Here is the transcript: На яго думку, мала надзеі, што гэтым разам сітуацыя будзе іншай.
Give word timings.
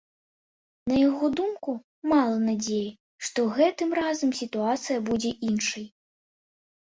На 0.91 0.95
яго 1.09 1.27
думку, 1.39 1.71
мала 2.11 2.37
надзеі, 2.47 2.87
што 3.29 3.39
гэтым 3.57 3.89
разам 4.01 4.29
сітуацыя 4.41 4.97
будзе 5.11 5.31
іншай. 5.51 5.85